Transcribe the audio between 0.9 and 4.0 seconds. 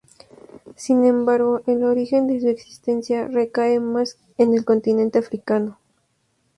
embargo, el origen de su existencia recae